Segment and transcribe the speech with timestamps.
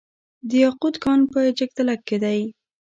[0.47, 2.39] د یاقوت کان په جګدلک کې دی